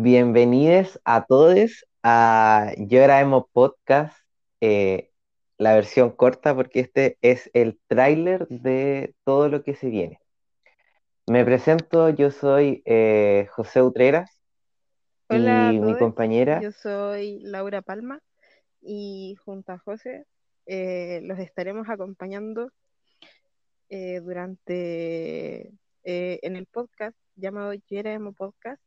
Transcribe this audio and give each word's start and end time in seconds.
Bienvenidos 0.00 1.00
a 1.04 1.26
todos 1.26 1.84
a 2.04 2.70
Yo 2.78 3.00
era 3.00 3.20
Emo 3.20 3.48
Podcast, 3.52 4.16
eh, 4.60 5.10
la 5.56 5.74
versión 5.74 6.12
corta, 6.12 6.54
porque 6.54 6.78
este 6.78 7.18
es 7.20 7.50
el 7.52 7.80
tráiler 7.88 8.46
de 8.46 9.16
todo 9.24 9.48
lo 9.48 9.64
que 9.64 9.74
se 9.74 9.88
viene. 9.88 10.20
Me 11.26 11.44
presento, 11.44 12.10
yo 12.10 12.30
soy 12.30 12.80
eh, 12.84 13.48
José 13.50 13.82
Utreras 13.82 14.40
Hola 15.30 15.72
y 15.72 15.80
mi 15.80 15.98
compañera, 15.98 16.62
yo 16.62 16.70
soy 16.70 17.40
Laura 17.40 17.82
Palma 17.82 18.20
y 18.80 19.34
junto 19.44 19.72
a 19.72 19.78
José 19.78 20.26
eh, 20.66 21.22
los 21.24 21.40
estaremos 21.40 21.88
acompañando 21.88 22.70
durante 23.90 25.72
en 26.04 26.54
el 26.54 26.66
podcast 26.66 27.16
llamado 27.34 27.74
Yo 27.74 27.98
era 27.98 28.12
Emo 28.12 28.32
Podcast. 28.32 28.80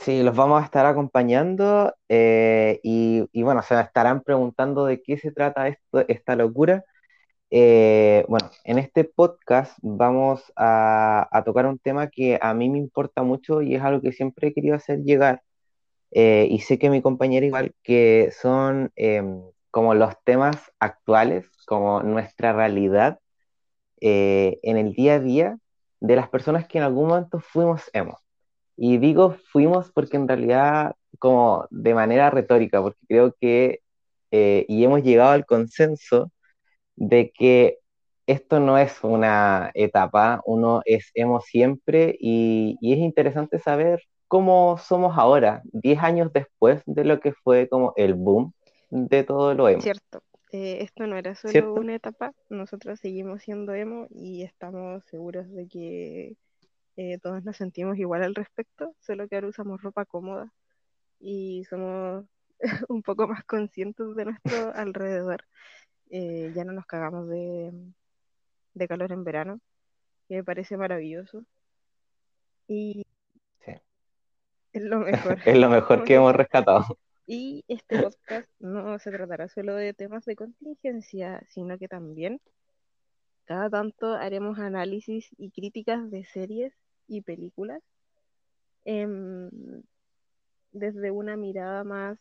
Sí, 0.00 0.22
los 0.22 0.36
vamos 0.36 0.62
a 0.62 0.64
estar 0.64 0.86
acompañando 0.86 1.94
eh, 2.08 2.80
y, 2.82 3.42
bueno, 3.42 3.62
se 3.62 3.78
estarán 3.80 4.22
preguntando 4.22 4.86
de 4.86 5.02
qué 5.02 5.18
se 5.18 5.32
trata 5.32 5.68
esto, 5.68 6.04
esta 6.08 6.36
locura. 6.36 6.84
Eh, 7.50 8.24
bueno, 8.28 8.50
en 8.64 8.78
este 8.78 9.04
podcast 9.04 9.78
vamos 9.82 10.52
a, 10.56 11.28
a 11.32 11.44
tocar 11.44 11.66
un 11.66 11.78
tema 11.78 12.08
que 12.08 12.38
a 12.40 12.54
mí 12.54 12.70
me 12.70 12.78
importa 12.78 13.22
mucho 13.22 13.62
y 13.62 13.74
es 13.74 13.82
algo 13.82 14.00
que 14.02 14.12
siempre 14.12 14.48
he 14.48 14.54
querido 14.54 14.76
hacer 14.76 15.00
llegar 15.00 15.42
eh, 16.12 16.48
y 16.50 16.60
sé 16.60 16.78
que 16.78 16.90
mi 16.90 17.02
compañera 17.02 17.46
igual, 17.46 17.74
que 17.82 18.32
son 18.40 18.92
em, 18.96 19.42
como 19.70 19.94
los 19.94 20.14
temas 20.24 20.56
actuales, 20.80 21.48
como 21.66 22.02
nuestra 22.02 22.52
realidad 22.52 23.20
eh, 24.00 24.58
en 24.62 24.78
el 24.78 24.94
día 24.94 25.14
a 25.14 25.20
día 25.20 25.58
de 26.00 26.16
las 26.16 26.28
personas 26.30 26.66
que 26.68 26.78
en 26.78 26.84
algún 26.84 27.08
momento 27.08 27.40
fuimos 27.40 27.90
emo. 27.92 28.18
Y 28.82 28.96
digo 28.96 29.36
fuimos 29.52 29.92
porque 29.92 30.16
en 30.16 30.26
realidad 30.26 30.94
como 31.18 31.66
de 31.70 31.92
manera 31.94 32.30
retórica, 32.30 32.80
porque 32.80 32.98
creo 33.06 33.34
que, 33.38 33.80
eh, 34.30 34.64
y 34.68 34.84
hemos 34.84 35.02
llegado 35.02 35.32
al 35.32 35.44
consenso 35.44 36.32
de 36.96 37.30
que 37.30 37.78
esto 38.26 38.58
no 38.58 38.78
es 38.78 39.04
una 39.04 39.70
etapa, 39.74 40.40
uno 40.46 40.80
es 40.86 41.10
emo 41.14 41.42
siempre 41.42 42.16
y, 42.18 42.78
y 42.80 42.94
es 42.94 43.00
interesante 43.00 43.58
saber 43.58 44.00
cómo 44.28 44.78
somos 44.78 45.18
ahora, 45.18 45.60
10 45.72 45.98
años 46.02 46.32
después 46.32 46.82
de 46.86 47.04
lo 47.04 47.20
que 47.20 47.32
fue 47.32 47.68
como 47.68 47.92
el 47.96 48.14
boom 48.14 48.54
de 48.88 49.24
todo 49.24 49.52
lo 49.52 49.68
emo, 49.68 49.82
Cierto, 49.82 50.22
eh, 50.52 50.78
esto 50.80 51.06
no 51.06 51.18
era 51.18 51.34
solo 51.34 51.52
¿cierto? 51.52 51.74
una 51.74 51.96
etapa, 51.96 52.32
nosotros 52.48 52.98
seguimos 52.98 53.42
siendo 53.42 53.74
emo 53.74 54.06
y 54.08 54.42
estamos 54.42 55.04
seguros 55.04 55.50
de 55.50 55.68
que 55.68 56.36
eh, 57.02 57.18
todos 57.18 57.42
nos 57.44 57.56
sentimos 57.56 57.96
igual 57.96 58.22
al 58.22 58.34
respecto, 58.34 58.94
solo 59.00 59.26
que 59.26 59.36
ahora 59.36 59.48
usamos 59.48 59.80
ropa 59.80 60.04
cómoda 60.04 60.52
y 61.18 61.64
somos 61.64 62.26
un 62.90 63.02
poco 63.02 63.26
más 63.26 63.42
conscientes 63.44 64.14
de 64.14 64.26
nuestro 64.26 64.52
alrededor. 64.74 65.46
Eh, 66.10 66.52
ya 66.54 66.62
no 66.64 66.72
nos 66.74 66.84
cagamos 66.84 67.26
de, 67.30 67.72
de 68.74 68.86
calor 68.86 69.12
en 69.12 69.24
verano, 69.24 69.60
que 70.28 70.34
me 70.34 70.44
parece 70.44 70.76
maravilloso. 70.76 71.42
Y 72.68 73.06
Sí. 73.64 73.72
es 74.74 74.82
lo 74.82 74.98
mejor. 75.00 75.38
Es 75.46 75.56
lo 75.58 75.70
mejor 75.70 76.04
que 76.04 76.16
hemos 76.16 76.36
rescatado. 76.36 76.98
Y 77.26 77.64
este 77.66 78.02
podcast 78.02 78.46
no 78.58 78.98
se 78.98 79.10
tratará 79.10 79.48
solo 79.48 79.74
de 79.74 79.94
temas 79.94 80.26
de 80.26 80.36
contingencia, 80.36 81.42
sino 81.48 81.78
que 81.78 81.88
también 81.88 82.42
cada 83.46 83.70
tanto 83.70 84.12
haremos 84.12 84.58
análisis 84.58 85.30
y 85.38 85.50
críticas 85.50 86.10
de 86.10 86.26
series 86.26 86.74
y 87.10 87.20
películas 87.22 87.82
em, 88.84 89.50
desde 90.72 91.10
una 91.10 91.36
mirada 91.36 91.84
más 91.84 92.18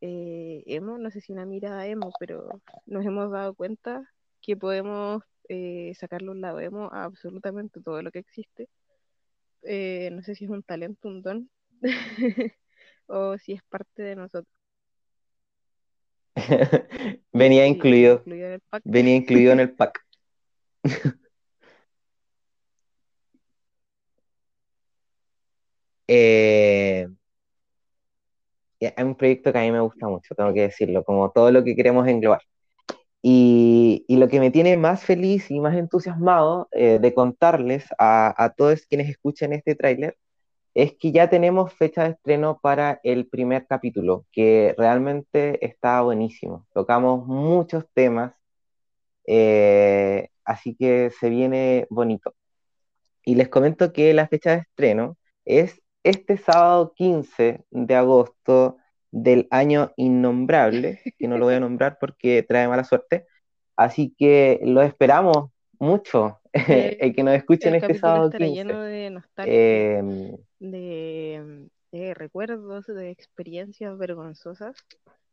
eh, 0.00 0.62
emo, 0.66 0.98
no 0.98 1.10
sé 1.10 1.20
si 1.20 1.32
una 1.32 1.46
mirada 1.46 1.86
emo, 1.86 2.12
pero 2.20 2.60
nos 2.84 3.04
hemos 3.04 3.30
dado 3.30 3.54
cuenta 3.54 4.12
que 4.42 4.56
podemos 4.56 5.22
eh, 5.48 5.92
sacarle 5.98 6.30
un 6.30 6.40
lado 6.40 6.60
emo 6.60 6.90
a 6.92 7.04
absolutamente 7.04 7.80
todo 7.80 8.02
lo 8.02 8.10
que 8.10 8.18
existe. 8.18 8.68
Eh, 9.62 10.10
no 10.12 10.22
sé 10.22 10.34
si 10.34 10.44
es 10.44 10.50
un 10.50 10.62
talento, 10.62 11.08
un 11.08 11.22
don, 11.22 11.50
o 13.06 13.38
si 13.38 13.54
es 13.54 13.62
parte 13.64 14.02
de 14.02 14.16
nosotros. 14.16 14.52
Venía 17.32 17.64
sí, 17.64 17.70
incluido, 17.70 18.22
venía 18.84 19.16
incluido 19.16 19.52
en 19.52 19.60
el 19.60 19.72
pack. 19.72 20.06
Eh, 26.08 27.08
es 28.80 28.92
un 28.98 29.14
proyecto 29.14 29.52
que 29.52 29.58
a 29.58 29.62
mí 29.62 29.72
me 29.72 29.80
gusta 29.80 30.08
mucho, 30.08 30.34
tengo 30.34 30.52
que 30.54 30.62
decirlo, 30.62 31.04
como 31.04 31.30
todo 31.30 31.50
lo 31.50 31.64
que 31.64 31.74
queremos 31.76 32.06
englobar. 32.08 32.42
Y, 33.22 34.04
y 34.08 34.16
lo 34.18 34.28
que 34.28 34.40
me 34.40 34.50
tiene 34.50 34.76
más 34.76 35.04
feliz 35.04 35.50
y 35.50 35.60
más 35.60 35.76
entusiasmado 35.76 36.68
eh, 36.72 36.98
de 37.00 37.14
contarles 37.14 37.86
a, 37.98 38.34
a 38.44 38.50
todos 38.54 38.86
quienes 38.86 39.08
escuchen 39.08 39.52
este 39.52 39.74
tráiler 39.74 40.16
es 40.74 40.94
que 40.98 41.10
ya 41.12 41.30
tenemos 41.30 41.72
fecha 41.74 42.04
de 42.04 42.10
estreno 42.10 42.60
para 42.62 43.00
el 43.02 43.28
primer 43.28 43.66
capítulo, 43.66 44.26
que 44.32 44.74
realmente 44.78 45.64
está 45.66 46.02
buenísimo. 46.02 46.66
Tocamos 46.74 47.26
muchos 47.26 47.86
temas, 47.94 48.34
eh, 49.26 50.28
así 50.44 50.76
que 50.76 51.10
se 51.18 51.30
viene 51.30 51.86
bonito. 51.90 52.34
Y 53.24 53.36
les 53.36 53.48
comento 53.48 53.92
que 53.92 54.14
la 54.14 54.28
fecha 54.28 54.52
de 54.52 54.58
estreno 54.58 55.16
es 55.44 55.80
este 56.08 56.36
sábado 56.38 56.92
15 56.96 57.64
de 57.70 57.94
agosto 57.94 58.78
del 59.10 59.48
año 59.50 59.92
innombrable, 59.96 61.00
que 61.18 61.28
no 61.28 61.38
lo 61.38 61.46
voy 61.46 61.54
a 61.54 61.60
nombrar 61.60 61.98
porque 62.00 62.42
trae 62.42 62.68
mala 62.68 62.84
suerte. 62.84 63.26
Así 63.76 64.14
que 64.18 64.60
lo 64.64 64.82
esperamos 64.82 65.50
mucho, 65.78 66.40
Eh, 66.52 66.96
el 67.00 67.14
que 67.14 67.22
nos 67.22 67.34
escuchen 67.34 67.74
el 67.74 67.82
este 67.82 67.94
sábado 67.98 68.26
estará 68.26 68.46
lleno 68.46 68.72
15. 68.74 68.86
de 68.86 69.10
nostalgia, 69.10 69.52
Eh, 69.54 70.02
de, 70.58 71.68
de 71.92 72.14
recuerdos, 72.14 72.86
de 72.86 73.10
experiencias 73.10 73.96
vergonzosas, 73.98 74.76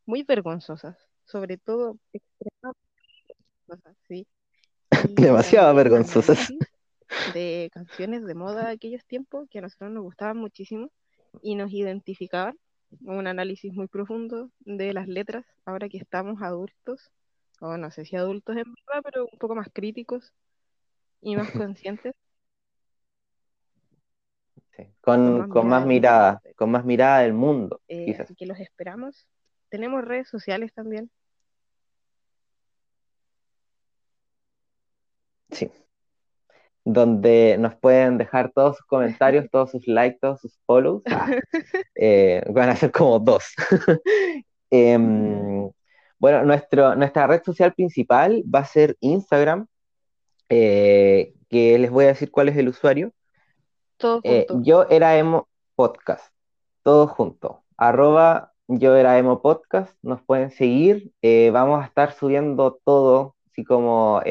muy 0.05 0.23
vergonzosas, 0.23 0.97
sobre 1.25 1.57
todo 1.57 1.97
extremadamente 2.11 2.81
vergonzosas, 3.67 3.97
¿sí? 4.07 4.27
Demasiado 5.15 5.73
vergonzosas. 5.75 6.53
De 7.21 7.69
canciones 7.73 8.25
de 8.25 8.35
moda 8.35 8.67
de 8.67 8.73
aquellos 8.73 9.05
tiempos 9.05 9.47
que 9.49 9.59
a 9.59 9.61
nosotros 9.61 9.91
nos 9.91 10.03
gustaban 10.03 10.37
muchísimo 10.37 10.91
y 11.41 11.55
nos 11.55 11.71
identificaban. 11.71 12.57
Un 13.01 13.27
análisis 13.27 13.73
muy 13.73 13.87
profundo 13.87 14.51
de 14.61 14.93
las 14.93 15.07
letras, 15.07 15.45
ahora 15.65 15.89
que 15.89 15.97
estamos 15.97 16.41
adultos, 16.43 17.11
o 17.59 17.77
no 17.77 17.91
sé 17.91 18.05
si 18.05 18.15
adultos 18.15 18.55
en 18.57 18.65
verdad, 18.87 19.01
pero 19.03 19.25
un 19.31 19.39
poco 19.39 19.55
más 19.55 19.67
críticos 19.73 20.31
y 21.21 21.35
más 21.35 21.49
conscientes, 21.53 22.15
Sí, 24.75 24.83
con 25.01 25.47
Con, 25.49 25.69
más 25.69 25.85
con 25.85 25.87
mirada, 25.87 26.41
con 26.55 26.71
más 26.71 26.85
mirada 26.85 27.19
del 27.21 27.33
mundo, 27.33 27.81
Eh, 27.87 28.05
quizás. 28.05 28.25
así 28.25 28.35
que 28.35 28.45
los 28.45 28.59
esperamos. 28.59 29.27
Tenemos 29.69 30.03
redes 30.03 30.27
sociales 30.29 30.73
también. 30.73 31.09
Sí. 35.51 35.71
Donde 36.85 37.57
nos 37.59 37.75
pueden 37.75 38.17
dejar 38.17 38.51
todos 38.51 38.77
sus 38.77 38.85
comentarios, 38.85 39.49
todos 39.49 39.71
sus 39.71 39.87
likes, 39.87 40.17
todos 40.19 40.41
sus 40.41 40.59
follows. 40.65 41.01
Ah, 41.09 41.27
eh, 41.95 42.43
van 42.49 42.69
a 42.69 42.75
ser 42.75 42.91
como 42.91 43.19
dos. 43.19 43.45
Em, 44.75 45.69
bueno, 46.17 46.43
nuestro, 46.45 46.95
nuestra 46.95 47.27
red 47.27 47.43
social 47.43 47.73
principal 47.73 48.43
va 48.53 48.59
a 48.59 48.65
ser 48.65 48.97
Instagram, 49.01 49.67
eh, 50.49 51.33
que 51.49 51.77
les 51.77 51.91
voy 51.91 52.05
a 52.05 52.09
decir 52.09 52.31
cuál 52.31 52.49
es 52.49 52.57
el 52.57 52.69
usuario. 52.69 53.11
Todo 53.97 54.21
Eh, 54.23 54.45
junto. 54.49 54.65
yo 54.65 54.87
era 54.89 55.17
emo 55.17 55.47
podcast, 55.75 56.33
todo 56.81 57.07
junto. 57.07 57.63
Arroba 57.77 58.51
yo 58.67 58.95
era 58.95 59.17
emo 59.19 59.41
podcast, 59.41 59.95
nos 60.01 60.21
pueden 60.23 60.49
seguir. 60.51 61.11
Vamos 61.51 61.83
a 61.83 61.85
estar 61.85 62.13
subiendo 62.13 62.79
todo, 62.83 63.35
así 63.51 63.63
como, 63.63 64.21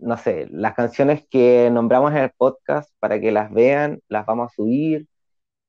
no 0.00 0.16
sé, 0.18 0.48
las 0.50 0.74
canciones 0.74 1.26
que 1.30 1.70
nombramos 1.72 2.12
en 2.12 2.18
el 2.18 2.30
podcast 2.36 2.90
para 2.98 3.20
que 3.20 3.32
las 3.32 3.52
vean, 3.52 4.00
las 4.08 4.26
vamos 4.26 4.52
a 4.52 4.54
subir. 4.54 5.06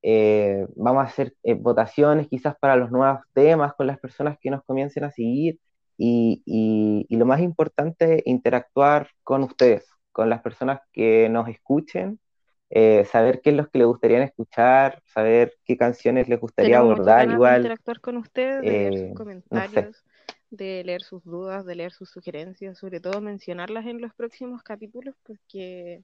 Eh, 0.03 0.67
vamos 0.75 1.03
a 1.03 1.07
hacer 1.07 1.35
eh, 1.43 1.53
votaciones 1.53 2.27
quizás 2.27 2.55
para 2.59 2.75
los 2.75 2.91
nuevos 2.91 3.21
temas 3.33 3.73
con 3.75 3.87
las 3.87 3.99
personas 3.99 4.37
que 4.41 4.49
nos 4.49 4.63
comiencen 4.63 5.03
a 5.03 5.11
seguir. 5.11 5.59
Y, 5.97 6.41
y 6.45 7.05
y 7.09 7.17
lo 7.17 7.25
más 7.25 7.41
importante, 7.41 8.23
interactuar 8.25 9.09
con 9.23 9.43
ustedes, 9.43 9.87
con 10.11 10.29
las 10.29 10.41
personas 10.41 10.81
que 10.93 11.29
nos 11.29 11.47
escuchen 11.49 12.19
eh, 12.73 13.03
saber 13.03 13.41
qué 13.41 13.49
es 13.49 13.57
lo 13.57 13.67
que 13.67 13.79
les 13.79 13.87
gustaría 13.87 14.23
escuchar, 14.23 15.01
saber 15.05 15.55
qué 15.65 15.75
canciones 15.75 16.29
les 16.29 16.39
gustaría 16.39 16.77
Tenemos 16.77 16.93
abordar 16.93 17.29
igual, 17.29 17.57
interactuar 17.57 17.99
con 17.99 18.15
ustedes, 18.15 18.61
de 18.61 18.89
ver 18.89 18.97
sus 18.97 19.25
no 19.49 19.67
sé. 19.67 19.91
De 20.51 20.83
leer 20.83 21.01
sus 21.01 21.23
dudas, 21.23 21.65
de 21.65 21.75
leer 21.75 21.93
sus 21.93 22.09
sugerencias, 22.11 22.77
sobre 22.77 22.99
todo 22.99 23.21
mencionarlas 23.21 23.85
en 23.87 24.01
los 24.01 24.13
próximos 24.13 24.61
capítulos, 24.63 25.15
porque, 25.23 26.03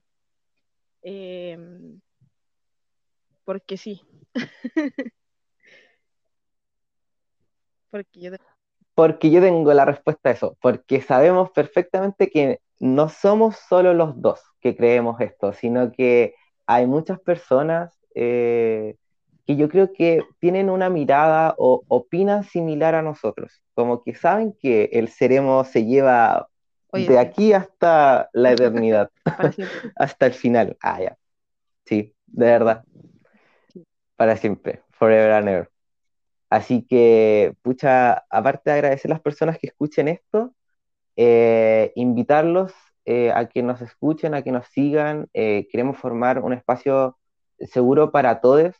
em, 1.02 2.00
porque 3.44 3.76
sí. 3.76 4.02
porque 7.90 8.20
yo 8.20 8.32
porque 8.94 9.30
yo 9.30 9.40
tengo 9.40 9.72
la 9.74 9.84
respuesta 9.84 10.30
a 10.30 10.32
eso, 10.32 10.56
porque 10.60 11.00
sabemos 11.00 11.52
perfectamente 11.52 12.30
que 12.30 12.60
no 12.80 13.08
somos 13.08 13.56
solo 13.56 13.94
los 13.94 14.20
dos 14.20 14.40
que 14.60 14.76
creemos 14.76 15.20
esto, 15.20 15.52
sino 15.52 15.92
que 15.92 16.34
hay 16.66 16.86
muchas 16.88 17.20
personas 17.20 17.96
eh, 18.16 18.96
que 19.48 19.56
yo 19.56 19.70
creo 19.70 19.94
que 19.94 20.22
tienen 20.40 20.68
una 20.68 20.90
mirada 20.90 21.54
o 21.56 21.82
opinan 21.88 22.44
similar 22.44 22.94
a 22.94 23.00
nosotros, 23.00 23.62
como 23.72 24.04
que 24.04 24.14
saben 24.14 24.52
que 24.52 24.90
el 24.92 25.08
seremo 25.08 25.64
se 25.64 25.86
lleva 25.86 26.50
de 26.92 27.18
aquí 27.18 27.54
hasta 27.54 28.28
la 28.34 28.52
eternidad, 28.52 29.10
hasta 29.96 30.26
el 30.26 30.34
final. 30.34 30.76
Ah, 30.82 31.00
ya. 31.00 31.16
Sí, 31.86 32.14
de 32.26 32.44
verdad. 32.44 32.84
Para 34.16 34.36
siempre, 34.36 34.82
forever 34.90 35.32
and 35.32 35.48
ever. 35.48 35.70
Así 36.50 36.82
que, 36.86 37.54
pucha, 37.62 38.24
aparte 38.28 38.68
de 38.68 38.76
agradecer 38.76 39.10
a 39.10 39.14
las 39.14 39.22
personas 39.22 39.58
que 39.58 39.68
escuchen 39.68 40.08
esto, 40.08 40.54
eh, 41.16 41.90
invitarlos 41.94 42.74
eh, 43.06 43.32
a 43.34 43.48
que 43.48 43.62
nos 43.62 43.80
escuchen, 43.80 44.34
a 44.34 44.42
que 44.42 44.52
nos 44.52 44.66
sigan. 44.66 45.26
Eh, 45.32 45.66
queremos 45.72 45.96
formar 45.96 46.40
un 46.40 46.52
espacio 46.52 47.16
seguro 47.60 48.12
para 48.12 48.42
todos. 48.42 48.74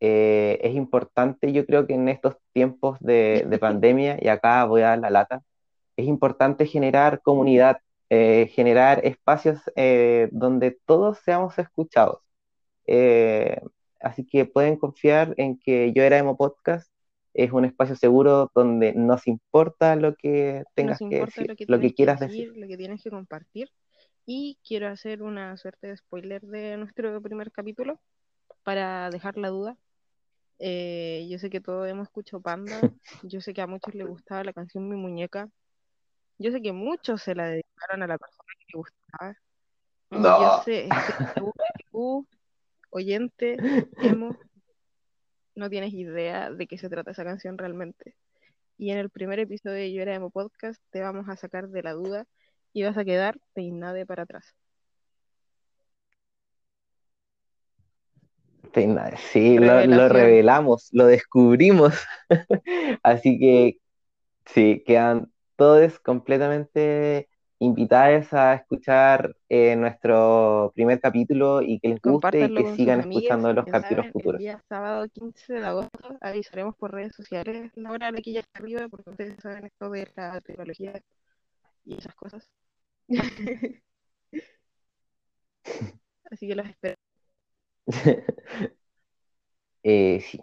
Es 0.00 0.74
importante, 0.74 1.52
yo 1.52 1.66
creo 1.66 1.86
que 1.86 1.94
en 1.94 2.08
estos 2.08 2.36
tiempos 2.52 2.98
de, 3.00 3.46
de, 3.48 3.58
pandemia, 3.58 4.18
y 4.20 4.28
acá 4.28 4.64
voy 4.64 4.82
a 4.82 4.88
dar 4.88 4.98
la 5.00 5.10
lata, 5.10 5.42
es 5.96 6.06
importante 6.06 6.66
generar 6.66 7.20
comunidad, 7.22 7.78
generar 8.08 9.04
espacios 9.06 9.60
donde 10.32 10.78
todos 10.86 11.18
seamos 11.24 11.58
escuchados. 11.58 12.20
así 14.00 14.26
que 14.26 14.46
pueden 14.46 14.76
confiar 14.76 15.34
en 15.36 15.58
que 15.58 15.92
yo 15.92 16.02
era 16.02 16.18
Emo 16.18 16.36
Podcast 16.36 16.90
es 17.34 17.52
un 17.52 17.64
espacio 17.64 17.96
seguro 17.96 18.50
donde 18.54 18.92
nos 18.94 19.26
importa 19.26 19.96
lo 19.96 20.14
que 20.16 20.64
tengas 20.74 20.98
que 20.98 21.20
decir, 21.20 21.54
lo 21.68 21.80
que, 21.80 21.94
quieras 21.94 22.20
decir, 22.20 22.52
lo 22.56 22.66
que 22.66 22.76
tienes 22.76 23.02
que 23.02 23.10
compartir. 23.10 23.70
Y 24.26 24.58
quiero 24.66 24.88
hacer 24.88 25.22
una 25.22 25.56
suerte 25.56 25.88
de 25.88 25.96
spoiler 25.96 26.42
de 26.42 26.76
nuestro 26.76 27.20
primer 27.22 27.50
capítulo 27.50 28.00
para 28.62 29.10
dejar 29.10 29.36
la 29.36 29.48
duda. 29.48 29.76
Eh, 30.62 31.26
yo 31.30 31.38
sé 31.38 31.48
que 31.48 31.60
todos 31.60 31.88
hemos 31.88 32.08
escuchado 32.08 32.42
Panda, 32.42 32.78
yo 33.22 33.40
sé 33.40 33.54
que 33.54 33.62
a 33.62 33.66
muchos 33.66 33.94
les 33.94 34.06
gustaba 34.06 34.44
la 34.44 34.52
canción 34.52 34.88
Mi 34.88 34.96
Muñeca, 34.96 35.48
yo 36.38 36.52
sé 36.52 36.60
que 36.60 36.72
muchos 36.72 37.22
se 37.22 37.34
la 37.34 37.46
dedicaron 37.46 38.02
a 38.02 38.06
la 38.06 38.18
persona 38.18 38.48
que 38.58 38.66
le 38.72 38.78
gustaba. 38.78 39.34
No. 40.10 40.40
Yo 40.40 40.62
sé, 40.64 40.88
que 41.78 41.84
tú, 41.90 42.26
oyente, 42.90 43.56
hemos 44.02 44.36
no 45.54 45.68
tienes 45.70 45.92
idea 45.92 46.50
de 46.50 46.66
qué 46.66 46.78
se 46.78 46.88
trata 46.88 47.10
esa 47.10 47.24
canción 47.24 47.58
realmente. 47.58 48.16
Y 48.78 48.90
en 48.90 48.98
el 48.98 49.10
primer 49.10 49.38
episodio 49.38 49.76
de 49.76 49.92
Yo 49.92 50.02
era 50.02 50.14
Emo 50.14 50.30
Podcast 50.30 50.80
te 50.90 51.00
vamos 51.00 51.28
a 51.28 51.36
sacar 51.36 51.68
de 51.68 51.82
la 51.82 51.92
duda 51.92 52.26
y 52.72 52.82
vas 52.82 52.96
a 52.96 53.04
quedar 53.04 53.38
peinade 53.52 54.06
para 54.06 54.22
atrás. 54.22 54.54
Sí, 59.32 59.58
lo, 59.58 59.84
lo, 59.86 60.08
revelamos, 60.08 60.88
lo 60.92 61.06
descubrimos. 61.06 61.94
Así 63.02 63.38
que 63.38 63.78
sí, 64.46 64.82
quedan 64.86 65.30
todos 65.56 65.98
completamente 66.00 67.28
invitadas 67.58 68.32
a 68.32 68.54
escuchar 68.54 69.36
eh, 69.50 69.76
nuestro 69.76 70.72
primer 70.74 70.98
capítulo 70.98 71.60
y 71.60 71.78
que 71.78 71.88
les 71.88 72.00
guste 72.00 72.46
y 72.46 72.54
que 72.54 72.74
sigan 72.74 73.00
escuchando 73.00 73.52
los 73.52 73.66
capítulos 73.66 74.06
futuros. 74.12 74.40
El 74.40 74.46
día 74.46 74.62
sábado 74.66 75.06
15 75.12 75.52
de 75.52 75.66
agosto 75.66 76.16
avisaremos 76.22 76.74
por 76.76 76.92
redes 76.92 77.14
sociales 77.14 77.70
la 77.74 77.92
hora 77.92 78.10
de 78.12 78.22
que 78.22 78.32
ya 78.32 78.40
está 78.40 78.60
arriba 78.60 78.88
porque 78.88 79.10
ustedes 79.10 79.36
saben 79.42 79.66
esto 79.66 79.90
de 79.90 80.08
la 80.16 80.40
tecnología 80.40 81.02
y 81.84 81.98
esas 81.98 82.14
cosas. 82.14 82.48
Así 86.30 86.48
que 86.48 86.54
los 86.54 86.66
espero. 86.66 86.96
Eh, 89.82 90.20
sí. 90.20 90.40